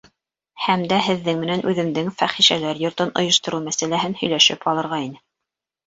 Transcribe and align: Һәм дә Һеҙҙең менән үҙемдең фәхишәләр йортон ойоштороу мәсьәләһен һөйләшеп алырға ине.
Һәм 0.67 0.85
дә 0.93 0.97
Һеҙҙең 1.07 1.43
менән 1.43 1.61
үҙемдең 1.73 2.09
фәхишәләр 2.23 2.83
йортон 2.87 3.15
ойоштороу 3.23 3.63
мәсьәләһен 3.71 4.21
һөйләшеп 4.25 4.71
алырға 4.75 5.05
ине. 5.11 5.27